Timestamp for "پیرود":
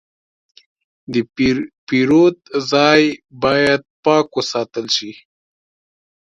1.87-2.37